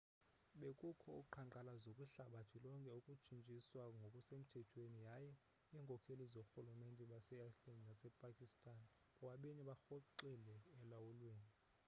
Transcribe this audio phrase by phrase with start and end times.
[0.61, 5.31] bekukho uqhankqalazo kwihlabathi lonke ukutshutshiswa ngokusemthethweni yaye
[5.75, 8.79] iinkokheli zoorhulumente base-iceland nasepakistan
[9.17, 11.49] bobabini barhoxile elulawulweni